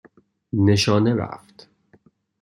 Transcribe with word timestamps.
نشانه 0.53 1.15
رفت 1.15 1.69